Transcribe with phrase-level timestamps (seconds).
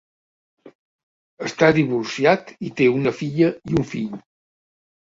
[1.49, 4.21] Està divorciat i té una filla i un fill.